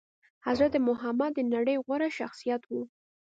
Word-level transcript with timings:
حضرت 0.47 0.73
محمد 0.87 1.31
د 1.35 1.39
نړي 1.53 1.75
غوره 1.85 2.09
شخصيت 2.19 2.61
وو 2.67 2.81